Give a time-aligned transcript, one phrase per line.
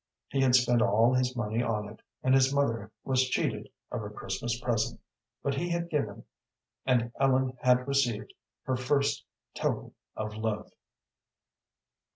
[0.29, 4.09] He had spent all his money on it, and his mother was cheated of her
[4.09, 4.99] Christmas present,
[5.43, 6.23] but he had given,
[6.87, 8.33] and Ellen had received,
[8.63, 10.71] her first token of love.